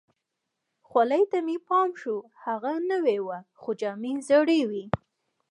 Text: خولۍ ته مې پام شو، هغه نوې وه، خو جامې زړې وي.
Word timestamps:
خولۍ 0.87 1.23
ته 1.31 1.37
مې 1.45 1.57
پام 1.67 1.89
شو، 2.01 2.15
هغه 2.43 2.73
نوې 2.91 3.17
وه، 3.25 3.39
خو 3.61 3.69
جامې 3.79 4.13
زړې 4.29 4.61
وي. 4.69 4.85